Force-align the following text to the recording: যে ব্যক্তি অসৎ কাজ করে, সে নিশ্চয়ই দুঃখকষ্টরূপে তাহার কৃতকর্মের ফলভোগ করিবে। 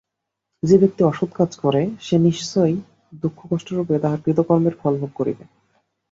যে 0.63 0.75
ব্যক্তি 0.77 1.01
অসৎ 1.03 1.31
কাজ 1.33 1.51
করে, 1.57 1.81
সে 2.01 2.15
নিশ্চয়ই 2.19 2.75
দুঃখকষ্টরূপে 3.23 3.95
তাহার 3.99 4.19
কৃতকর্মের 4.25 4.75
ফলভোগ 4.81 5.11
করিবে। 5.15 5.43